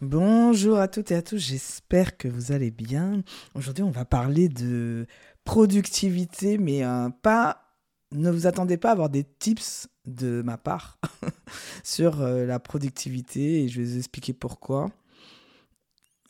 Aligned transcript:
Bonjour 0.00 0.78
à 0.78 0.88
toutes 0.88 1.10
et 1.10 1.14
à 1.14 1.20
tous, 1.20 1.36
j'espère 1.36 2.16
que 2.16 2.26
vous 2.26 2.52
allez 2.52 2.70
bien. 2.70 3.22
Aujourd'hui, 3.54 3.84
on 3.84 3.90
va 3.90 4.06
parler 4.06 4.48
de 4.48 5.06
productivité, 5.44 6.56
mais 6.56 6.82
euh, 6.86 7.10
pas. 7.20 7.76
Ne 8.10 8.30
vous 8.30 8.46
attendez 8.46 8.78
pas 8.78 8.88
à 8.88 8.92
avoir 8.92 9.10
des 9.10 9.24
tips 9.24 9.88
de 10.06 10.40
ma 10.40 10.56
part 10.56 10.98
sur 11.84 12.22
euh, 12.22 12.46
la 12.46 12.58
productivité 12.58 13.62
et 13.62 13.68
je 13.68 13.82
vais 13.82 13.86
vous 13.86 13.98
expliquer 13.98 14.32
pourquoi. 14.32 14.90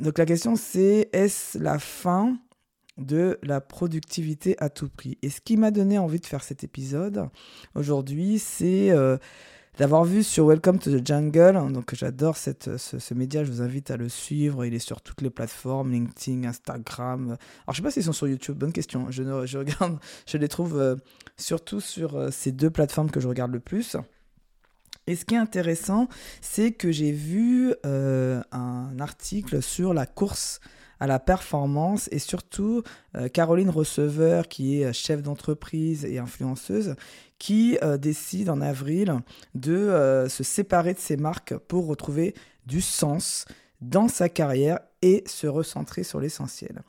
Donc 0.01 0.19
la 0.19 0.27
question 0.27 0.57
c'est 0.57 1.09
est-ce 1.13 1.57
la 1.57 1.79
fin 1.79 2.37
de 2.99 3.39
la 3.45 3.61
productivité 3.61 4.57
à 4.59 4.69
tout 4.69 4.89
prix? 4.89 5.17
Et 5.23 5.31
ce 5.31 5.41
qui 5.41 5.57
m'a 5.57 5.71
donné 5.71 5.97
envie 5.97 6.19
de 6.19 6.27
faire 6.27 6.43
cet 6.43 6.65
épisode 6.65 7.29
aujourd'hui, 7.77 8.41
c'est 8.41 8.91
euh, 8.91 9.17
d'avoir 9.81 10.05
vu 10.05 10.23
sur 10.23 10.45
Welcome 10.45 10.79
to 10.79 10.91
the 10.91 11.07
Jungle. 11.07 11.57
Hein, 11.57 11.71
donc 11.71 11.95
j'adore 11.95 12.37
ce, 12.37 13.15
média, 13.15 13.45
je 13.45 13.51
vous 13.51 13.63
invite 13.63 13.91
à 13.91 13.97
le 13.97 14.11
suivre. 14.11 14.67
Il 14.67 14.75
est 14.75 14.79
sur 14.79 15.01
toutes 15.01 15.23
les 15.23 15.31
plateformes, 15.31 15.91
LinkedIn, 15.91 16.47
Instagram. 16.47 17.29
Alors 17.31 17.39
je 17.71 17.77
sais 17.77 17.83
pas 17.83 17.91
s'ils 17.91 18.03
sont 18.03 18.13
sur 18.13 18.29
YouTube, 18.29 18.59
bonne 18.59 18.75
question. 18.75 19.11
Je, 19.11 19.23
je 19.47 19.57
regarde, 19.57 19.99
je 20.27 20.37
les 20.37 20.49
trouve 20.49 20.79
euh, 20.79 20.97
surtout 21.39 21.81
sur 21.81 22.15
euh, 22.15 22.29
ces 22.31 22.53
deux 22.53 22.69
plateformes 22.69 23.11
que 23.11 23.21
je 23.21 23.29
regarde 23.29 23.53
le 23.53 23.61
plus. 23.61 23.97
Et 25.07 25.17
ce 25.17 25.25
qui 25.25 25.35
est 25.35 25.39
intéressant, 25.39 26.09
c'est 26.43 26.73
que 26.73 26.93
j'ai 26.93 27.13
vu 27.13 27.75
euh, 27.87 28.43
un 28.53 29.01
article 29.01 29.63
sur 29.63 29.95
la 29.95 30.05
course 30.05 30.61
à 31.03 31.07
la 31.07 31.19
performance 31.19 32.11
et 32.13 32.19
surtout 32.19 32.83
Caroline 33.33 33.71
Receveur, 33.71 34.49
qui 34.49 34.83
est 34.83 34.93
chef 34.93 35.23
d'entreprise 35.23 36.05
et 36.05 36.19
influenceuse, 36.19 36.95
qui 37.41 37.79
euh, 37.83 37.97
décide 37.97 38.51
en 38.51 38.61
avril 38.61 39.17
de 39.55 39.73
euh, 39.73 40.29
se 40.29 40.45
séparer 40.45 40.95
de 40.95 40.99
ses 41.01 41.17
marques 41.17 41.57
pour 41.57 41.87
retrouver 41.87 42.35
du 42.67 42.83
sens 42.83 43.47
dans 43.81 44.09
sa 44.09 44.29
carrière 44.29 44.79
et 45.03 45.25
se 45.27 45.47
recentrer 45.47 46.05
sur 46.05 46.21
l'essentiel. 46.21 46.83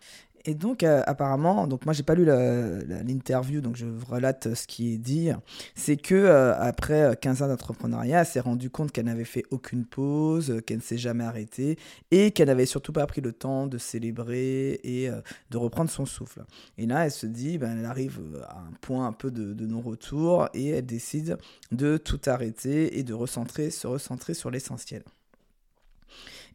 Et 0.46 0.56
donc, 0.56 0.84
euh, 0.84 1.04
apparemment, 1.06 1.68
donc 1.68 1.86
moi, 1.86 1.94
j'ai 1.94 2.04
pas 2.04 2.16
lu 2.16 2.26
l'interview, 2.26 3.62
donc 3.62 3.76
je 3.76 3.86
relate 4.08 4.54
ce 4.56 4.66
qui 4.66 4.94
est 4.94 4.98
dit. 4.98 5.30
C'est 5.76 5.98
que 5.98 6.16
euh, 6.16 6.60
après 6.60 7.18
15 7.22 7.44
ans 7.44 7.48
d'entrepreneuriat, 7.48 8.22
elle 8.22 8.26
s'est 8.26 8.40
rendue 8.40 8.70
compte 8.70 8.92
qu'elle 8.92 9.06
n'avait 9.06 9.24
fait 9.24 9.44
aucune 9.52 9.86
pause, 9.86 10.62
qu'elle 10.66 10.78
ne 10.78 10.82
s'est 10.82 10.98
jamais 10.98 11.24
arrêtée 11.24 11.78
et 12.10 12.32
qu'elle 12.32 12.48
n'avait 12.48 12.66
surtout 12.66 12.92
pas 12.92 13.06
pris 13.06 13.22
le 13.22 13.34
temps 13.34 13.68
de 13.68 13.78
célébrer 13.78 14.80
et 14.84 15.10
euh, 15.10 15.22
de 15.52 15.58
reprendre 15.58 15.90
son 15.90 16.06
souffle. 16.06 16.44
Et 16.78 16.88
là, 16.88 17.06
elle 17.06 17.12
se 17.12 17.28
dit, 17.28 17.58
ben, 17.58 17.78
elle 17.78 17.86
arrive 17.86 18.20
à 18.48 18.60
un 18.60 18.72
point 18.82 19.06
un 19.06 19.14
peu 19.14 19.30
de, 19.30 19.54
de 19.54 19.66
non-retour 19.66 20.50
et 20.54 20.70
elle 20.70 20.86
décide 20.86 21.38
de 21.72 21.98
tout 21.98 22.22
arrêter 22.26 22.98
et 22.98 23.04
de 23.04 23.14
recentrer, 23.14 23.70
se 23.70 23.86
recentrer 23.86 24.34
sur 24.34 24.50
l'essentiel. 24.50 25.04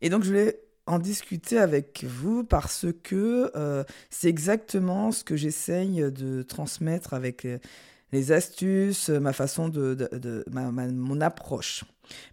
Et 0.01 0.11
donc, 0.11 0.25
je 0.25 0.29
voulais 0.29 0.66
en 0.87 0.99
discuter 0.99 1.59
avec 1.59 2.05
vous 2.05 2.45
parce 2.45 2.87
que 3.03 3.51
euh, 3.57 3.85
c'est 4.11 4.29
exactement 4.29 5.13
ce 5.13 5.25
que 5.25 5.37
j'essaye 5.37 6.11
de 6.13 6.43
transmettre 6.43 7.13
avec 7.13 7.47
les, 8.13 8.33
astuces, 8.33 9.11
ma 9.11 9.33
façon 9.33 9.69
de, 9.69 9.95
de, 9.95 10.45
mon 10.49 11.21
approche. 11.21 11.85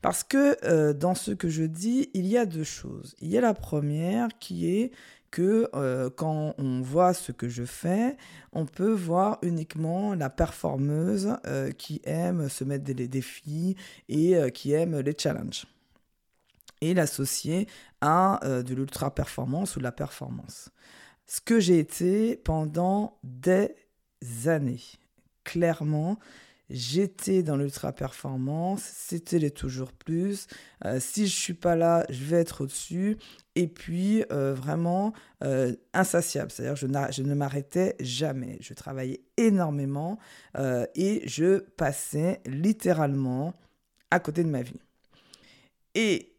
Parce 0.01 0.23
que 0.23 0.55
euh, 0.65 0.93
dans 0.93 1.15
ce 1.15 1.31
que 1.31 1.49
je 1.49 1.63
dis, 1.63 2.09
il 2.13 2.27
y 2.27 2.37
a 2.37 2.45
deux 2.45 2.63
choses. 2.63 3.15
Il 3.19 3.29
y 3.29 3.37
a 3.37 3.41
la 3.41 3.53
première 3.53 4.29
qui 4.39 4.69
est 4.69 4.91
que 5.31 5.67
euh, 5.73 6.11
quand 6.15 6.53
on 6.59 6.81
voit 6.81 7.15
ce 7.15 7.31
que 7.31 7.49
je 7.49 7.63
fais, 7.63 8.17
on 8.51 8.67
peut 8.67 8.93
voir 8.93 9.39
uniquement 9.41 10.13
la 10.13 10.29
performeuse 10.29 11.35
qui 11.79 12.01
aime 12.03 12.49
se 12.49 12.63
mettre 12.63 12.83
des 12.83 13.07
défis 13.07 13.75
et 14.09 14.35
qui 14.53 14.73
aime 14.73 14.99
les 14.99 15.15
challenges 15.17 15.65
et 16.83 16.93
l'associer 16.93 17.67
à 18.01 18.45
euh, 18.45 18.61
de 18.61 18.75
l'ultra-performance 18.75 19.75
ou 19.75 19.79
de 19.79 19.83
la 19.83 19.93
performance. 19.93 20.69
Ce 21.25 21.39
que 21.39 21.59
j'ai 21.59 21.79
été 21.79 22.35
pendant 22.35 23.17
des 23.23 23.69
années. 24.45 24.81
Clairement, 25.45 26.19
j'étais 26.69 27.41
dans 27.41 27.55
l'ultra-performance, 27.55 28.81
c'était 28.81 29.39
les 29.39 29.51
toujours 29.51 29.93
plus. 29.93 30.47
Euh, 30.83 30.99
si 30.99 31.27
je 31.27 31.35
suis 31.35 31.53
pas 31.53 31.77
là, 31.77 32.05
je 32.09 32.25
vais 32.25 32.41
être 32.41 32.65
au-dessus. 32.65 33.17
Et 33.55 33.67
puis, 33.67 34.25
euh, 34.31 34.53
vraiment 34.53 35.13
insatiable. 35.93 36.51
C'est-à-dire, 36.51 36.75
je, 36.75 36.87
je, 37.11 37.23
ne 37.23 37.35
m'arrêtais 37.35 37.95
jamais. 37.99 38.57
Je 38.61 38.73
travaillais 38.73 39.21
énormément 39.37 40.17
et 40.95 41.21
je 41.25 41.59
passais 41.59 42.41
littéralement 42.45 43.53
à 44.09 44.19
côté 44.19 44.43
de 44.43 44.49
ma 44.49 44.63
vie. 44.63 44.79
Et 45.95 46.32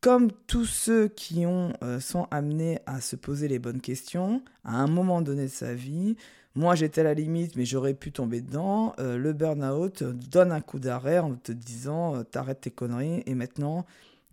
comme 0.00 0.32
tous 0.46 0.64
ceux 0.64 1.08
qui 1.08 1.44
ont, 1.46 1.72
euh, 1.82 2.00
sont 2.00 2.26
amenés 2.30 2.78
à 2.86 3.00
se 3.00 3.16
poser 3.16 3.48
les 3.48 3.58
bonnes 3.58 3.80
questions, 3.80 4.42
à 4.64 4.76
un 4.76 4.86
moment 4.86 5.20
donné 5.20 5.42
de 5.44 5.48
sa 5.48 5.74
vie, 5.74 6.16
moi 6.54 6.74
j'étais 6.74 7.02
à 7.02 7.04
la 7.04 7.14
limite, 7.14 7.54
mais 7.56 7.64
j'aurais 7.64 7.94
pu 7.94 8.10
tomber 8.10 8.40
dedans, 8.40 8.94
euh, 8.98 9.18
le 9.18 9.32
burn-out 9.32 10.02
donne 10.02 10.52
un 10.52 10.60
coup 10.60 10.78
d'arrêt 10.78 11.18
en 11.18 11.34
te 11.34 11.52
disant 11.52 12.16
euh, 12.16 12.22
t'arrêtes 12.22 12.62
tes 12.62 12.70
conneries 12.70 13.22
et 13.26 13.34
maintenant 13.34 13.84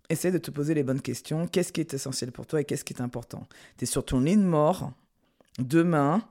essaie 0.08 0.32
de 0.32 0.38
te 0.38 0.50
poser 0.50 0.72
les 0.72 0.82
bonnes 0.82 1.02
questions. 1.02 1.46
Qu'est-ce 1.46 1.72
qui 1.72 1.80
est 1.80 1.92
essentiel 1.92 2.32
pour 2.32 2.46
toi 2.46 2.62
et 2.62 2.64
qu'est-ce 2.64 2.84
qui 2.84 2.94
est 2.94 3.02
important? 3.02 3.46
Tu 3.76 3.84
es 3.84 3.86
sur 3.86 4.04
ton 4.04 4.20
lit 4.20 4.36
de 4.36 4.42
mort, 4.42 4.92
demain, 5.58 6.22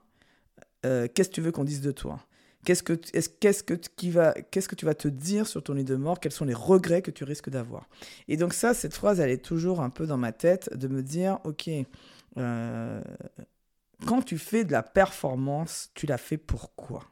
qu'est-ce 0.81 1.30
que 1.30 1.36
tu 1.36 1.42
veux 1.42 1.52
qu'on 1.52 1.64
dise 1.64 1.81
de 1.81 1.92
toi? 1.92 2.27
Qu'est-ce 2.67 2.83
que, 2.83 2.91
qu'est-ce, 3.39 3.63
que, 3.63 3.75
qui 3.75 4.11
va, 4.11 4.33
qu'est-ce 4.33 4.67
que 4.67 4.75
tu 4.75 4.85
vas 4.85 4.94
te 4.94 5.07
dire 5.07 5.47
sur 5.47 5.63
ton 5.63 5.73
lit 5.73 5.85
de 5.85 5.95
mort? 5.95 6.19
Quels 6.19 6.33
sont 6.33 6.44
les 6.44 6.53
regrets 6.53 7.01
que 7.01 7.11
tu 7.11 7.23
risques 7.23 7.50
d'avoir? 7.50 7.88
Et 8.28 8.35
donc 8.35 8.53
ça, 8.53 8.73
cette 8.73 8.94
phrase, 8.94 9.22
elle 9.22 9.29
est 9.29 9.41
toujours 9.41 9.79
un 9.79 9.89
peu 9.89 10.05
dans 10.05 10.17
ma 10.17 10.33
tête 10.33 10.75
de 10.75 10.89
me 10.89 11.01
dire, 11.01 11.39
ok, 11.45 11.69
euh, 12.35 13.01
quand 14.05 14.22
tu 14.22 14.38
fais 14.38 14.66
de 14.66 14.73
la 14.73 14.83
performance, 14.83 15.91
tu 15.94 16.07
l'as 16.07 16.17
fait 16.17 16.35
pourquoi 16.35 17.05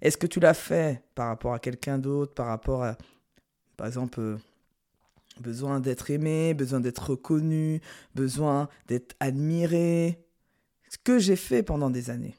Est-ce 0.00 0.16
que 0.16 0.26
tu 0.26 0.40
l'as 0.40 0.54
fait 0.54 1.02
par 1.14 1.26
rapport 1.26 1.52
à 1.52 1.58
quelqu'un 1.58 1.98
d'autre, 1.98 2.32
par 2.32 2.46
rapport 2.46 2.82
à, 2.82 2.96
par 3.76 3.88
exemple, 3.88 4.20
euh, 4.20 4.38
besoin 5.42 5.80
d'être 5.80 6.10
aimé, 6.10 6.54
besoin 6.54 6.80
d'être 6.80 7.10
reconnu, 7.10 7.82
besoin 8.14 8.70
d'être 8.86 9.14
admiré? 9.20 10.24
Ce 10.88 10.96
que 10.96 11.18
j'ai 11.18 11.36
fait 11.36 11.62
pendant 11.62 11.90
des 11.90 12.08
années. 12.08 12.36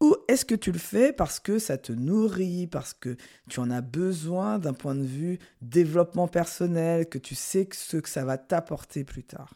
Ou 0.00 0.14
est-ce 0.28 0.44
que 0.44 0.54
tu 0.54 0.70
le 0.70 0.78
fais 0.78 1.12
parce 1.12 1.40
que 1.40 1.58
ça 1.58 1.76
te 1.76 1.92
nourrit, 1.92 2.68
parce 2.68 2.94
que 2.94 3.16
tu 3.48 3.58
en 3.58 3.70
as 3.70 3.80
besoin 3.80 4.58
d'un 4.58 4.72
point 4.72 4.94
de 4.94 5.04
vue 5.04 5.38
développement 5.60 6.28
personnel, 6.28 7.08
que 7.08 7.18
tu 7.18 7.34
sais 7.34 7.68
ce 7.72 7.96
que 7.96 8.08
ça 8.08 8.24
va 8.24 8.38
t'apporter 8.38 9.02
plus 9.02 9.24
tard? 9.24 9.54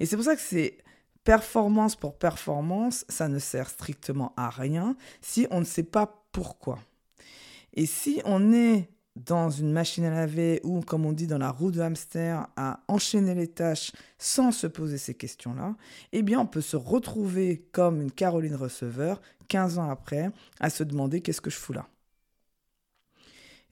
Et 0.00 0.06
c'est 0.06 0.16
pour 0.16 0.24
ça 0.24 0.36
que 0.36 0.42
c'est 0.42 0.78
performance 1.24 1.96
pour 1.96 2.18
performance, 2.18 3.04
ça 3.08 3.28
ne 3.28 3.38
sert 3.38 3.68
strictement 3.68 4.32
à 4.36 4.50
rien 4.50 4.96
si 5.20 5.46
on 5.50 5.60
ne 5.60 5.64
sait 5.64 5.82
pas 5.82 6.24
pourquoi. 6.32 6.78
Et 7.74 7.86
si 7.86 8.20
on 8.24 8.52
est 8.52 8.88
dans 9.24 9.50
une 9.50 9.72
machine 9.72 10.04
à 10.04 10.10
laver 10.10 10.60
ou, 10.62 10.80
comme 10.80 11.04
on 11.04 11.12
dit 11.12 11.26
dans 11.26 11.38
la 11.38 11.50
roue 11.50 11.70
de 11.70 11.80
hamster, 11.80 12.46
à 12.56 12.80
enchaîner 12.88 13.34
les 13.34 13.48
tâches 13.48 13.92
sans 14.18 14.52
se 14.52 14.66
poser 14.66 14.98
ces 14.98 15.14
questions-là, 15.14 15.74
eh 16.12 16.22
bien, 16.22 16.40
on 16.40 16.46
peut 16.46 16.60
se 16.60 16.76
retrouver 16.76 17.66
comme 17.72 18.00
une 18.00 18.12
Caroline 18.12 18.54
receveur 18.54 19.20
15 19.48 19.78
ans 19.78 19.90
après 19.90 20.30
à 20.60 20.70
se 20.70 20.84
demander 20.84 21.20
qu'est-ce 21.20 21.40
que 21.40 21.50
je 21.50 21.56
fous 21.56 21.72
là. 21.72 21.86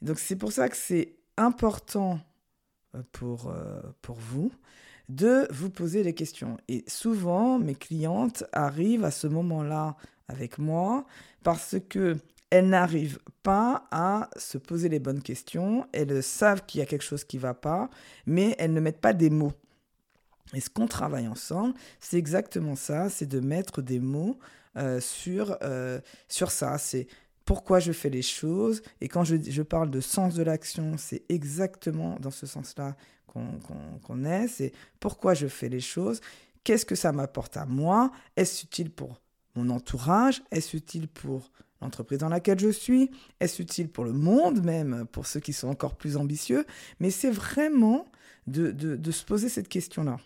Donc, 0.03 0.19
c'est 0.19 0.37
pour 0.37 0.53
ça 0.53 0.69
que 0.69 0.77
c'est 0.77 1.15
important 1.37 2.19
euh, 2.95 3.03
pour, 3.13 3.49
euh, 3.49 3.81
pour 4.03 4.17
vous 4.17 4.51
de 5.09 5.47
vous 5.53 5.71
poser 5.71 6.03
les 6.03 6.15
questions. 6.15 6.57
Et 6.69 6.85
souvent, 6.89 7.59
mes 7.59 7.77
clientes 7.77 8.45
arrivent 8.53 9.05
à 9.05 9.13
ce 9.13 9.29
moment-là 9.29 9.97
avec 10.29 10.59
moi 10.59 11.07
parce 11.45 11.77
que 11.89 12.17
elles 12.57 12.69
n'arrivent 12.69 13.19
pas 13.43 13.87
à 13.91 14.31
se 14.37 14.57
poser 14.57 14.89
les 14.89 14.99
bonnes 14.99 15.23
questions, 15.23 15.87
elles 15.93 16.23
savent 16.23 16.65
qu'il 16.65 16.81
y 16.81 16.83
a 16.83 16.87
quelque 16.87 17.05
chose 17.05 17.23
qui 17.23 17.37
ne 17.37 17.43
va 17.43 17.55
pas, 17.55 17.91
mais 18.25 18.55
elles 18.59 18.73
ne 18.73 18.81
mettent 18.81 19.01
pas 19.01 19.13
des 19.13 19.31
mots. 19.31 19.53
Et 20.55 20.61
ce 20.61 20.71
qu'on 20.71 20.87
travaille 20.87 21.29
ensemble, 21.29 21.75
c'est 22.01 22.17
exactement 22.17 22.75
ça, 22.77 23.11
c'est 23.11 23.27
de 23.27 23.41
mettre 23.41 23.83
des 23.83 24.01
mots 24.01 24.39
euh, 24.77 25.01
sur, 25.01 25.59
euh, 25.63 26.01
sur 26.29 26.51
ça. 26.51 26.79
C'est 26.79 27.09
pourquoi 27.45 27.79
je 27.79 27.93
fais 27.93 28.11
les 28.11 28.23
choses. 28.23 28.83
Et 29.01 29.09
quand 29.09 29.25
je, 29.25 29.37
je 29.47 29.63
parle 29.63 29.91
de 29.91 30.01
sens 30.01 30.35
de 30.35 30.43
l'action, 30.43 30.97
c'est 30.97 31.25
exactement 31.29 32.17
dans 32.21 32.31
ce 32.31 32.47
sens-là 32.47 32.97
qu'on 33.27 34.25
est. 34.25 34.49
C'est 34.49 34.73
pourquoi 34.99 35.35
je 35.35 35.47
fais 35.47 35.69
les 35.69 35.81
choses. 35.81 36.23
Qu'est-ce 36.65 36.87
que 36.87 36.95
ça 36.95 37.13
m'apporte 37.13 37.59
à 37.59 37.67
moi? 37.67 38.11
Est-ce 38.35 38.65
utile 38.65 38.91
pour 38.91 39.21
mon 39.57 39.69
entourage? 39.69 40.43
Est-ce 40.51 40.75
utile 40.75 41.07
pour 41.07 41.51
l'entreprise 41.81 42.19
dans 42.19 42.29
laquelle 42.29 42.59
je 42.59 42.71
suis 42.71 43.11
Est-ce 43.41 43.63
utile 43.63 43.89
pour 43.89 44.05
le 44.05 44.13
monde 44.13 44.63
même, 44.65 45.07
pour 45.13 45.27
ceux 45.27 45.41
qui 45.41 45.53
sont 45.53 45.69
encore 45.69 45.95
plus 45.97 46.17
ambitieux? 46.17 46.65
Mais 47.01 47.11
c'est 47.11 47.31
vraiment 47.31 48.07
de, 48.47 49.11
se 49.11 49.25
poser 49.25 49.49
cette 49.49 49.69
question-là. 49.69 50.19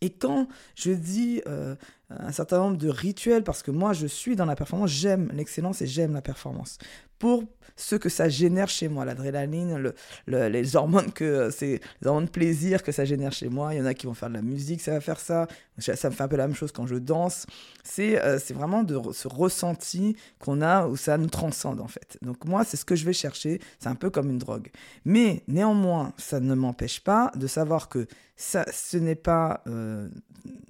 Et 0.00 0.10
quand 0.10 0.46
je 0.76 0.92
dis 0.92 1.42
euh, 1.48 1.74
un 2.10 2.30
certain 2.30 2.58
nombre 2.58 2.76
de 2.76 2.88
rituels, 2.88 3.42
parce 3.42 3.64
que 3.64 3.72
moi 3.72 3.92
je 3.92 4.06
suis 4.06 4.36
dans 4.36 4.44
la 4.44 4.54
performance, 4.54 4.90
j'aime 4.90 5.30
l'excellence 5.32 5.82
et 5.82 5.86
j'aime 5.86 6.12
la 6.12 6.22
performance. 6.22 6.78
Pour 7.18 7.44
ce 7.78 7.94
que 7.94 8.08
ça 8.08 8.28
génère 8.28 8.68
chez 8.68 8.88
moi, 8.88 9.04
l'adrénaline, 9.04 9.92
les 10.26 10.76
hormones 10.76 11.12
que 11.12 11.50
c'est 11.50 11.80
les 12.02 12.08
hormones 12.08 12.26
de 12.26 12.30
plaisir 12.30 12.82
que 12.82 12.90
ça 12.90 13.04
génère 13.04 13.32
chez 13.32 13.48
moi. 13.48 13.72
Il 13.72 13.78
y 13.78 13.80
en 13.80 13.86
a 13.86 13.94
qui 13.94 14.06
vont 14.06 14.14
faire 14.14 14.28
de 14.28 14.34
la 14.34 14.42
musique, 14.42 14.80
ça 14.80 14.92
va 14.92 15.00
faire 15.00 15.20
ça. 15.20 15.46
Ça 15.78 16.10
me 16.10 16.14
fait 16.14 16.24
un 16.24 16.28
peu 16.28 16.36
la 16.36 16.48
même 16.48 16.56
chose 16.56 16.72
quand 16.72 16.86
je 16.86 16.96
danse. 16.96 17.46
C'est 17.84 18.20
euh, 18.20 18.38
c'est 18.38 18.54
vraiment 18.54 18.82
de 18.82 19.00
ce 19.12 19.28
ressenti 19.28 20.16
qu'on 20.40 20.60
a 20.60 20.88
où 20.88 20.96
ça 20.96 21.16
nous 21.18 21.28
transcende 21.28 21.80
en 21.80 21.86
fait. 21.86 22.18
Donc 22.20 22.44
moi, 22.44 22.64
c'est 22.64 22.76
ce 22.76 22.84
que 22.84 22.96
je 22.96 23.04
vais 23.04 23.12
chercher. 23.12 23.60
C'est 23.78 23.88
un 23.88 23.94
peu 23.94 24.10
comme 24.10 24.28
une 24.28 24.38
drogue. 24.38 24.70
Mais 25.04 25.44
néanmoins, 25.46 26.12
ça 26.18 26.40
ne 26.40 26.54
m'empêche 26.54 27.00
pas 27.00 27.30
de 27.36 27.46
savoir 27.46 27.88
que 27.88 28.06
ça, 28.36 28.64
ce 28.72 28.96
n'est 28.96 29.14
pas 29.14 29.62
euh, 29.68 30.08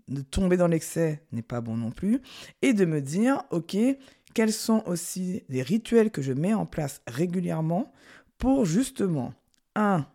de 0.08 0.22
tomber 0.22 0.56
dans 0.56 0.66
l'excès 0.66 1.22
n'est 1.32 1.42
pas 1.42 1.60
bon 1.60 1.76
non 1.76 1.90
plus, 1.90 2.20
et 2.62 2.72
de 2.72 2.84
me 2.84 3.00
dire, 3.00 3.42
ok, 3.50 3.76
quels 4.34 4.52
sont 4.52 4.82
aussi 4.86 5.42
les 5.48 5.62
rituels 5.62 6.10
que 6.10 6.22
je 6.22 6.32
mets 6.32 6.54
en 6.54 6.66
place 6.66 7.02
régulièrement 7.06 7.92
pour 8.38 8.64
justement, 8.64 9.34
un, 9.74 10.06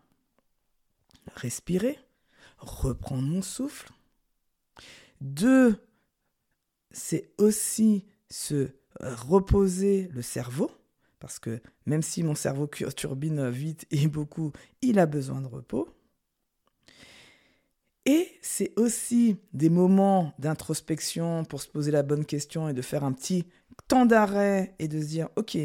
respirer, 1.35 1.99
reprendre 2.57 3.23
mon 3.23 3.41
souffle. 3.41 3.91
Deux, 5.21 5.77
c'est 6.91 7.31
aussi 7.37 8.05
se 8.29 8.69
reposer 8.99 10.09
le 10.13 10.21
cerveau, 10.21 10.71
parce 11.19 11.39
que 11.39 11.61
même 11.85 12.01
si 12.01 12.23
mon 12.23 12.35
cerveau 12.35 12.67
turbine 12.67 13.49
vite 13.49 13.85
et 13.91 14.07
beaucoup, 14.07 14.51
il 14.81 14.99
a 14.99 15.05
besoin 15.05 15.41
de 15.41 15.47
repos. 15.47 15.89
Et 18.05 18.37
c'est 18.41 18.77
aussi 18.77 19.37
des 19.53 19.69
moments 19.69 20.33
d'introspection 20.37 21.45
pour 21.45 21.61
se 21.61 21.69
poser 21.69 21.91
la 21.91 22.03
bonne 22.03 22.25
question 22.25 22.67
et 22.67 22.73
de 22.73 22.81
faire 22.81 23.05
un 23.05 23.13
petit 23.13 23.45
temps 23.87 24.05
d'arrêt 24.05 24.75
et 24.79 24.87
de 24.87 24.99
se 25.01 25.05
dire, 25.05 25.29
OK, 25.35 25.57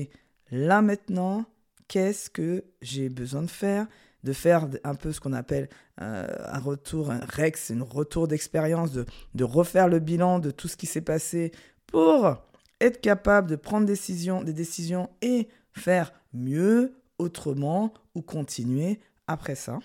là 0.50 0.82
maintenant, 0.82 1.44
qu'est-ce 1.88 2.31
que 2.31 2.65
j'ai 2.82 3.09
besoin 3.09 3.43
de 3.43 3.50
faire? 3.50 3.87
De 4.25 4.32
faire 4.32 4.69
un 4.85 4.94
peu 4.94 5.12
ce 5.12 5.20
qu'on 5.20 5.32
appelle 5.32 5.69
euh, 6.00 6.26
un 6.47 6.59
retour, 6.59 7.11
un 7.11 7.20
REX, 7.20 7.70
un 7.70 7.82
retour 7.82 8.29
d'expérience, 8.29 8.93
de, 8.93 9.06
de, 9.35 9.44
refaire 9.44 9.88
le 9.88 10.00
bilan 10.00 10.38
de 10.41 10.50
tout 10.50 10.69
ce 10.69 10.76
qui 10.76 10.87
s'est 10.87 11.00
passé 11.00 11.53
pour 11.87 12.43
être 12.81 13.00
capable 13.00 13.49
de 13.49 13.56
prendre 13.56 13.87
décision, 13.87 14.43
des 14.43 14.53
décisions 14.53 15.09
et 15.23 15.49
faire 15.73 16.12
mieux, 16.32 16.94
autrement 17.19 17.93
ou 18.15 18.23
continuer 18.23 19.00
après 19.26 19.55
ça. 19.55 19.79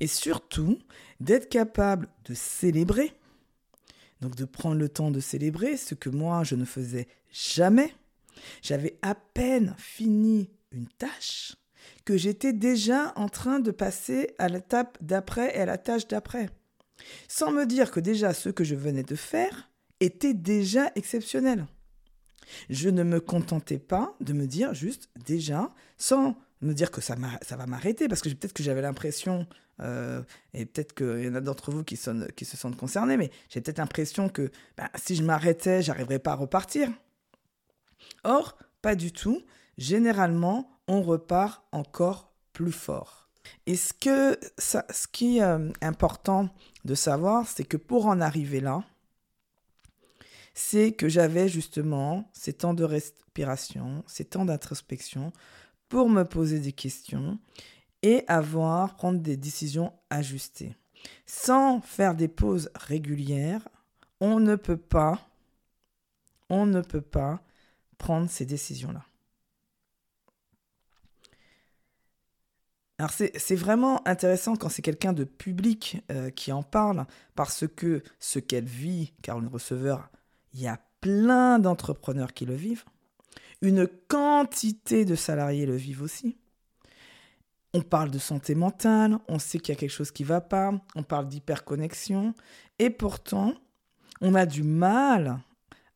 Et 0.00 0.06
surtout, 0.06 0.78
d'être 1.20 1.48
capable 1.48 2.08
de 2.24 2.34
célébrer 2.34 3.12
donc 4.20 4.34
de 4.34 4.44
prendre 4.44 4.76
le 4.76 4.88
temps 4.88 5.10
de 5.10 5.20
célébrer 5.20 5.76
ce 5.76 5.94
que 5.94 6.08
moi 6.08 6.44
je 6.44 6.54
ne 6.54 6.64
faisais 6.64 7.06
jamais. 7.32 7.92
J'avais 8.62 8.98
à 9.02 9.14
peine 9.14 9.74
fini 9.78 10.50
une 10.72 10.88
tâche 10.88 11.56
que 12.04 12.16
j'étais 12.16 12.52
déjà 12.52 13.12
en 13.16 13.28
train 13.28 13.60
de 13.60 13.70
passer 13.70 14.34
à 14.38 14.48
l'étape 14.48 14.98
d'après 15.00 15.56
et 15.56 15.60
à 15.60 15.66
la 15.66 15.78
tâche 15.78 16.06
d'après. 16.06 16.50
Sans 17.28 17.52
me 17.52 17.66
dire 17.66 17.90
que 17.90 18.00
déjà 18.00 18.32
ce 18.32 18.48
que 18.48 18.64
je 18.64 18.74
venais 18.74 19.02
de 19.02 19.16
faire 19.16 19.70
était 20.00 20.34
déjà 20.34 20.92
exceptionnel. 20.94 21.66
Je 22.70 22.88
ne 22.88 23.02
me 23.02 23.20
contentais 23.20 23.78
pas 23.78 24.14
de 24.20 24.32
me 24.32 24.46
dire 24.46 24.72
juste 24.72 25.08
déjà, 25.24 25.72
sans 25.98 26.36
me 26.62 26.72
dire 26.72 26.90
que 26.90 27.00
ça, 27.00 27.14
va 27.14 27.66
m'arrêter, 27.66 28.08
parce 28.08 28.22
que 28.22 28.28
peut-être 28.30 28.52
que 28.52 28.62
j'avais 28.62 28.82
l'impression 28.82 29.46
euh, 29.80 30.22
et 30.54 30.64
peut-être 30.64 30.94
qu'il 30.94 31.24
y 31.24 31.28
en 31.28 31.34
a 31.34 31.40
d'entre 31.40 31.70
vous 31.70 31.84
qui, 31.84 31.96
se 31.96 32.56
sentent 32.56 32.76
concernés, 32.76 33.16
mais 33.16 33.30
j'ai 33.48 33.60
peut-être 33.60 33.78
l'impression 33.78 34.28
que 34.28 34.50
ben, 34.76 34.88
si 34.94 35.16
je 35.16 35.22
m'arrêtais, 35.22 35.82
j'arriverais 35.82 36.18
pas 36.18 36.32
à 36.32 36.36
repartir. 36.36 36.90
Or, 38.24 38.56
pas 38.82 38.94
du 38.94 39.12
tout. 39.12 39.42
Généralement, 39.78 40.70
on 40.88 41.02
repart 41.02 41.64
encore 41.72 42.32
plus 42.52 42.72
fort. 42.72 43.28
Et 43.66 43.76
ce, 43.76 43.92
que 43.92 44.38
ce 44.58 45.06
qui 45.06 45.38
est 45.38 45.42
euh, 45.42 45.70
important 45.82 46.48
de 46.84 46.94
savoir, 46.94 47.46
c'est 47.46 47.64
que 47.64 47.76
pour 47.76 48.06
en 48.06 48.20
arriver 48.20 48.60
là, 48.60 48.82
c'est 50.54 50.92
que 50.92 51.08
j'avais 51.08 51.48
justement 51.48 52.30
ces 52.32 52.54
temps 52.54 52.74
de 52.74 52.82
respiration, 52.82 54.02
ces 54.06 54.24
temps 54.24 54.46
d'introspection 54.46 55.32
pour 55.88 56.08
me 56.08 56.24
poser 56.24 56.60
des 56.60 56.72
questions 56.72 57.38
et 58.02 58.24
avoir, 58.28 58.94
prendre 58.96 59.20
des 59.20 59.36
décisions 59.36 59.92
ajustées. 60.10 60.76
Sans 61.26 61.80
faire 61.80 62.14
des 62.14 62.28
pauses 62.28 62.70
régulières, 62.74 63.68
on 64.20 64.40
ne 64.40 64.56
peut 64.56 64.76
pas, 64.76 65.20
on 66.48 66.66
ne 66.66 66.80
peut 66.80 67.00
pas 67.00 67.42
prendre 67.98 68.28
ces 68.28 68.46
décisions-là. 68.46 69.04
Alors 72.98 73.10
c'est 73.10 73.56
vraiment 73.56 74.06
intéressant 74.08 74.56
quand 74.56 74.70
c'est 74.70 74.80
quelqu'un 74.80 75.12
de 75.12 75.24
public 75.24 76.02
euh, 76.10 76.30
qui 76.30 76.50
en 76.50 76.62
parle, 76.62 77.06
parce 77.34 77.66
que 77.68 78.02
ce 78.20 78.38
qu'elle 78.38 78.64
vit, 78.64 79.12
car 79.20 79.38
le 79.38 79.48
receveur, 79.48 80.08
il 80.54 80.60
y 80.60 80.66
a 80.66 80.80
plein 81.02 81.58
d'entrepreneurs 81.58 82.32
qui 82.32 82.46
le 82.46 82.54
vivent, 82.54 82.84
une 83.62 83.86
quantité 84.08 85.04
de 85.04 85.14
salariés 85.14 85.66
le 85.66 85.76
vivent 85.76 86.02
aussi. 86.02 86.36
On 87.74 87.82
parle 87.82 88.10
de 88.10 88.18
santé 88.18 88.54
mentale, 88.54 89.18
on 89.28 89.38
sait 89.38 89.58
qu'il 89.58 89.74
y 89.74 89.76
a 89.76 89.80
quelque 89.80 89.90
chose 89.90 90.10
qui 90.10 90.22
ne 90.22 90.28
va 90.28 90.40
pas, 90.40 90.72
on 90.94 91.02
parle 91.02 91.28
d'hyperconnexion, 91.28 92.34
et 92.78 92.90
pourtant, 92.90 93.54
on 94.20 94.34
a 94.34 94.46
du 94.46 94.62
mal 94.62 95.40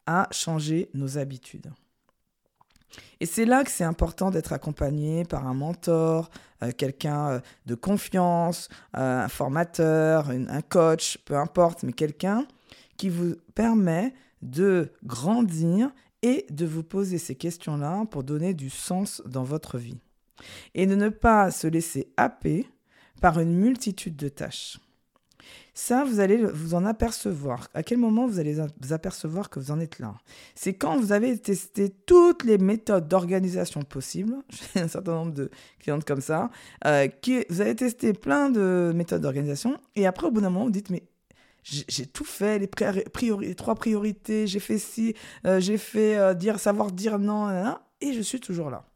à 0.06 0.28
changer 0.30 0.90
nos 0.92 1.16
habitudes. 1.16 1.70
Et 3.20 3.26
c'est 3.26 3.44
là 3.44 3.64
que 3.64 3.70
c'est 3.70 3.84
important 3.84 4.30
d'être 4.30 4.52
accompagné 4.52 5.24
par 5.24 5.46
un 5.46 5.54
mentor, 5.54 6.30
euh, 6.62 6.72
quelqu'un 6.76 7.28
euh, 7.28 7.40
de 7.66 7.74
confiance, 7.74 8.68
euh, 8.96 9.24
un 9.24 9.28
formateur, 9.28 10.30
un 10.30 10.62
coach, 10.62 11.18
peu 11.24 11.36
importe, 11.36 11.82
mais 11.82 11.92
quelqu'un 11.92 12.46
qui 12.96 13.08
vous 13.08 13.36
permet 13.54 14.12
de 14.42 14.92
grandir 15.04 15.90
et 16.22 16.46
de 16.50 16.66
vous 16.66 16.82
poser 16.82 17.18
ces 17.18 17.34
questions-là 17.34 18.04
pour 18.10 18.24
donner 18.24 18.54
du 18.54 18.70
sens 18.70 19.22
dans 19.26 19.44
votre 19.44 19.78
vie 19.78 19.98
et 20.74 20.86
de 20.86 20.94
ne 20.94 21.08
pas 21.08 21.50
se 21.50 21.66
laisser 21.66 22.12
happer 22.16 22.66
par 23.20 23.38
une 23.38 23.54
multitude 23.54 24.16
de 24.16 24.28
tâches. 24.28 24.78
Ça, 25.72 26.04
vous 26.04 26.20
allez 26.20 26.36
vous 26.36 26.74
en 26.74 26.84
apercevoir. 26.84 27.68
À 27.74 27.82
quel 27.82 27.98
moment 27.98 28.26
vous 28.26 28.38
allez 28.38 28.54
vous 28.80 28.92
apercevoir 28.92 29.48
que 29.48 29.58
vous 29.58 29.70
en 29.70 29.80
êtes 29.80 29.98
là? 29.98 30.14
C'est 30.54 30.74
quand 30.74 30.98
vous 30.98 31.12
avez 31.12 31.38
testé 31.38 31.90
toutes 32.06 32.44
les 32.44 32.58
méthodes 32.58 33.08
d'organisation 33.08 33.82
possibles. 33.82 34.34
J'ai 34.74 34.80
un 34.80 34.88
certain 34.88 35.12
nombre 35.12 35.32
de 35.32 35.50
clientes 35.78 36.04
comme 36.04 36.20
ça. 36.20 36.50
Euh, 36.84 37.06
qui, 37.06 37.44
vous 37.48 37.60
avez 37.60 37.74
testé 37.74 38.12
plein 38.12 38.50
de 38.50 38.92
méthodes 38.94 39.22
d'organisation. 39.22 39.78
Et 39.96 40.06
après, 40.06 40.26
au 40.26 40.30
bout 40.30 40.40
d'un 40.40 40.50
moment, 40.50 40.66
vous 40.66 40.70
dites, 40.70 40.90
mais 40.90 41.02
j'ai 41.62 42.06
tout 42.06 42.24
fait, 42.24 42.58
les, 42.58 42.66
priori 42.66 43.54
trois 43.54 43.74
priorités, 43.74 44.46
j'ai 44.46 44.60
fait 44.60 44.78
ci, 44.78 45.14
euh, 45.46 45.60
j'ai 45.60 45.78
fait 45.78 46.16
euh, 46.16 46.34
dire, 46.34 46.58
savoir 46.58 46.90
dire 46.90 47.18
non, 47.18 47.76
et 48.00 48.12
je 48.12 48.20
suis 48.20 48.40
toujours 48.40 48.70
là. 48.70 48.86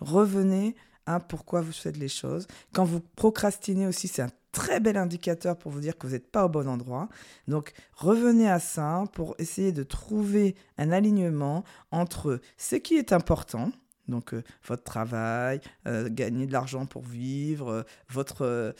Revenez 0.00 0.76
à 1.06 1.18
pourquoi 1.18 1.60
vous 1.60 1.72
faites 1.72 1.96
les 1.96 2.08
choses. 2.08 2.46
Quand 2.72 2.84
vous 2.84 3.00
procrastinez 3.00 3.86
aussi, 3.86 4.06
c'est 4.06 4.22
un 4.22 4.30
très 4.52 4.80
bel 4.80 4.96
indicateur 4.96 5.56
pour 5.56 5.72
vous 5.72 5.80
dire 5.80 5.96
que 5.96 6.06
vous 6.06 6.12
n'êtes 6.12 6.30
pas 6.30 6.44
au 6.44 6.48
bon 6.48 6.68
endroit. 6.68 7.08
Donc 7.48 7.72
revenez 7.94 8.48
à 8.48 8.60
ça 8.60 9.04
pour 9.12 9.34
essayer 9.38 9.72
de 9.72 9.82
trouver 9.82 10.54
un 10.78 10.92
alignement 10.92 11.64
entre 11.90 12.40
ce 12.58 12.76
qui 12.76 12.94
est 12.94 13.12
important, 13.12 13.72
donc 14.08 14.34
euh, 14.34 14.42
votre 14.66 14.84
travail, 14.84 15.60
gagner 15.86 16.46
de 16.46 16.52
l'argent 16.52 16.86
pour 16.86 17.02
vivre, 17.02 17.84
votre 18.08 18.74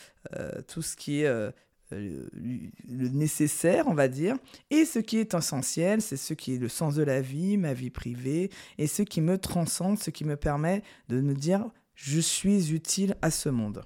tout 0.69 0.83
ce 0.83 0.97
qui 0.97 1.23
est 1.23 1.53
le 1.90 3.09
nécessaire, 3.09 3.87
on 3.88 3.94
va 3.94 4.09
dire, 4.09 4.37
et 4.70 4.85
ce 4.85 4.99
qui 4.99 5.18
est 5.18 5.35
essentiel, 5.35 6.00
c'est 6.00 6.16
ce 6.16 6.35
qui 6.35 6.54
est 6.54 6.59
le 6.59 6.68
sens 6.68 6.94
de 6.94 7.02
la 7.02 7.20
vie, 7.20 7.56
ma 7.56 7.73
vie 7.73 7.90
privée, 7.90 8.50
et 8.78 8.87
ce 8.87 9.02
qui 9.02 9.20
me 9.20 9.38
transcende, 9.38 9.99
ce 9.99 10.11
qui 10.11 10.25
me 10.25 10.37
permet 10.37 10.82
de 11.09 11.20
me 11.20 11.35
dire 11.35 11.70
je 11.94 12.20
suis 12.20 12.73
utile 12.73 13.16
à 13.20 13.30
ce 13.30 13.49
monde. 13.49 13.82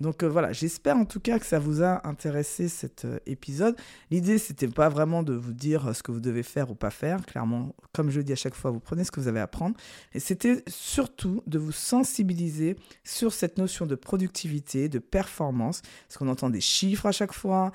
Donc 0.00 0.22
euh, 0.22 0.28
voilà, 0.28 0.52
j'espère 0.52 0.96
en 0.96 1.04
tout 1.04 1.20
cas 1.20 1.38
que 1.38 1.46
ça 1.46 1.58
vous 1.58 1.82
a 1.82 2.06
intéressé 2.06 2.68
cet 2.68 3.04
euh, 3.04 3.18
épisode. 3.26 3.76
L'idée, 4.10 4.38
c'était 4.38 4.68
pas 4.68 4.88
vraiment 4.88 5.22
de 5.22 5.34
vous 5.34 5.52
dire 5.52 5.88
euh, 5.88 5.92
ce 5.92 6.02
que 6.02 6.12
vous 6.12 6.20
devez 6.20 6.42
faire 6.42 6.70
ou 6.70 6.74
pas 6.74 6.90
faire. 6.90 7.24
Clairement, 7.24 7.74
comme 7.94 8.10
je 8.10 8.18
le 8.18 8.24
dis 8.24 8.32
à 8.32 8.36
chaque 8.36 8.54
fois, 8.54 8.70
vous 8.70 8.80
prenez 8.80 9.04
ce 9.04 9.10
que 9.10 9.20
vous 9.20 9.28
avez 9.28 9.40
à 9.40 9.44
apprendre. 9.44 9.76
Et 10.12 10.20
c'était 10.20 10.62
surtout 10.66 11.42
de 11.46 11.58
vous 11.58 11.72
sensibiliser 11.72 12.76
sur 13.04 13.32
cette 13.32 13.58
notion 13.58 13.86
de 13.86 13.94
productivité, 13.94 14.88
de 14.88 14.98
performance, 14.98 15.82
parce 16.06 16.18
qu'on 16.18 16.28
entend 16.28 16.50
des 16.50 16.60
chiffres 16.60 17.06
à 17.06 17.12
chaque 17.12 17.32
fois 17.32 17.72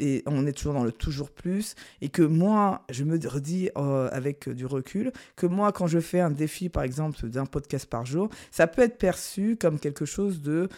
et 0.00 0.22
on 0.26 0.46
est 0.46 0.52
toujours 0.52 0.74
dans 0.74 0.84
le 0.84 0.92
toujours 0.92 1.30
plus. 1.30 1.74
Et 2.00 2.08
que 2.08 2.22
moi, 2.22 2.84
je 2.90 3.04
me 3.04 3.18
redis 3.28 3.70
avec 3.74 4.48
du 4.48 4.66
recul 4.66 5.12
que 5.36 5.46
moi, 5.46 5.72
quand 5.72 5.86
je 5.86 5.98
fais 6.00 6.20
un 6.20 6.30
défi, 6.30 6.68
par 6.68 6.82
exemple, 6.82 7.28
d'un 7.28 7.46
podcast 7.46 7.86
par 7.86 8.06
jour, 8.06 8.28
ça 8.50 8.66
peut 8.66 8.82
être 8.82 8.98
perçu 8.98 9.56
comme 9.60 9.78
quelque 9.78 10.04
chose 10.04 10.40
de 10.40 10.68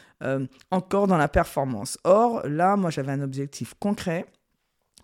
encore 0.71 1.07
dans 1.07 1.17
la 1.17 1.29
performance. 1.29 1.99
Or, 2.05 2.43
là, 2.47 2.77
moi, 2.77 2.91
j'avais 2.91 3.13
un 3.13 3.23
objectif 3.23 3.75
concret 3.79 4.27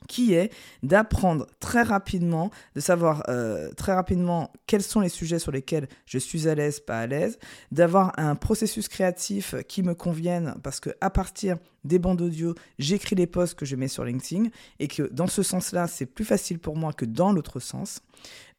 qui 0.08 0.34
est 0.34 0.52
d'apprendre 0.82 1.46
très 1.60 1.82
rapidement, 1.82 2.50
de 2.74 2.80
savoir 2.80 3.22
euh, 3.28 3.72
très 3.72 3.92
rapidement 3.92 4.52
quels 4.66 4.82
sont 4.82 5.00
les 5.00 5.08
sujets 5.08 5.38
sur 5.38 5.52
lesquels 5.52 5.88
je 6.06 6.18
suis 6.18 6.48
à 6.48 6.54
l'aise, 6.54 6.80
pas 6.80 7.00
à 7.00 7.06
l'aise, 7.06 7.38
d'avoir 7.72 8.12
un 8.18 8.34
processus 8.34 8.88
créatif 8.88 9.54
qui 9.68 9.82
me 9.82 9.94
convienne 9.94 10.54
parce 10.62 10.80
que 10.80 10.90
à 11.00 11.10
partir 11.10 11.56
des 11.86 11.98
bandes 11.98 12.20
audio, 12.20 12.54
j'écris 12.78 13.14
les 13.14 13.26
posts 13.26 13.54
que 13.54 13.64
je 13.64 13.76
mets 13.76 13.88
sur 13.88 14.04
LinkedIn 14.04 14.48
et 14.78 14.88
que 14.88 15.04
dans 15.04 15.26
ce 15.26 15.42
sens-là, 15.42 15.86
c'est 15.86 16.06
plus 16.06 16.24
facile 16.24 16.58
pour 16.58 16.76
moi 16.76 16.92
que 16.92 17.04
dans 17.04 17.32
l'autre 17.32 17.60
sens 17.60 18.00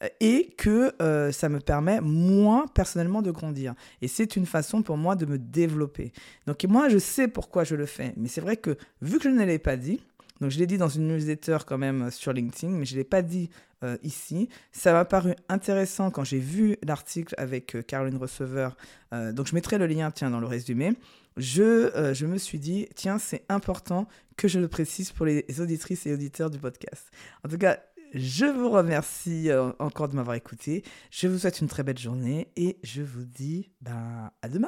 euh, 0.03 0.07
et 0.19 0.53
que 0.57 0.93
euh, 1.01 1.31
ça 1.31 1.49
me 1.49 1.59
permet 1.59 1.99
moi 2.01 2.65
personnellement 2.73 3.21
de 3.21 3.31
grandir 3.31 3.73
et 4.01 4.07
c'est 4.07 4.35
une 4.35 4.45
façon 4.45 4.81
pour 4.81 4.97
moi 4.97 5.15
de 5.15 5.25
me 5.25 5.37
développer. 5.37 6.11
Donc 6.45 6.63
moi 6.65 6.89
je 6.89 6.97
sais 6.97 7.27
pourquoi 7.27 7.63
je 7.63 7.75
le 7.75 7.85
fais, 7.85 8.13
mais 8.17 8.27
c'est 8.27 8.41
vrai 8.41 8.57
que 8.57 8.77
vu 9.01 9.17
que 9.17 9.25
je 9.25 9.29
ne 9.29 9.43
l'ai 9.43 9.59
pas 9.59 9.75
dit, 9.75 10.01
donc 10.41 10.51
je 10.51 10.59
l'ai 10.59 10.67
dit 10.67 10.77
dans 10.77 10.89
une 10.89 11.07
newsletter 11.07 11.57
quand 11.65 11.77
même 11.77 12.03
euh, 12.03 12.11
sur 12.11 12.33
LinkedIn, 12.33 12.73
mais 12.73 12.85
je 12.85 12.93
ne 12.93 12.99
l'ai 12.99 13.03
pas 13.03 13.21
dit 13.21 13.49
euh, 13.83 13.97
ici. 14.03 14.49
Ça 14.71 14.93
m'a 14.93 15.05
paru 15.05 15.33
intéressant 15.49 16.11
quand 16.11 16.23
j'ai 16.23 16.39
vu 16.39 16.77
l'article 16.83 17.33
avec 17.37 17.75
euh, 17.75 17.81
Caroline 17.81 18.17
Receveur. 18.17 18.75
donc 19.11 19.47
je 19.47 19.55
mettrai 19.55 19.77
le 19.77 19.87
lien, 19.87 20.11
tiens, 20.11 20.29
dans 20.29 20.39
le 20.39 20.47
résumé. 20.47 20.93
Je, 21.37 22.13
je 22.13 22.25
me 22.25 22.37
suis 22.37 22.57
dit, 22.57 22.87
tiens, 22.95 23.19
c'est 23.19 23.43
important 23.47 24.07
que 24.37 24.47
je 24.47 24.59
le 24.59 24.67
précise 24.67 25.11
pour 25.11 25.25
les 25.25 25.45
auditrices 25.59 26.07
et 26.07 26.13
auditeurs 26.13 26.49
du 26.49 26.57
podcast. 26.57 27.11
En 27.45 27.49
tout 27.49 27.59
cas, 27.59 27.79
je 28.13 28.45
vous 28.45 28.69
remercie 28.69 29.49
encore 29.77 30.09
de 30.09 30.15
m'avoir 30.15 30.35
écouté. 30.35 30.83
Je 31.11 31.27
vous 31.27 31.37
souhaite 31.37 31.61
une 31.61 31.67
très 31.67 31.83
belle 31.83 31.99
journée 31.99 32.47
et 32.55 32.77
je 32.83 33.03
vous 33.03 33.23
dis 33.23 33.69
ben, 33.81 34.31
à 34.41 34.49
demain. 34.49 34.65